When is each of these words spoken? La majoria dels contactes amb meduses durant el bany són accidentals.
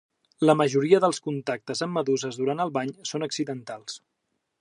La 0.49 0.53
majoria 0.59 0.99
dels 1.03 1.19
contactes 1.27 1.85
amb 1.87 1.95
meduses 1.97 2.39
durant 2.41 2.65
el 2.65 2.73
bany 2.79 2.95
són 3.11 3.27
accidentals. 3.27 4.01